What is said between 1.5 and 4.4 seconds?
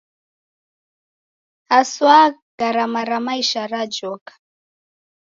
Haswa garama ra maisha rajoka.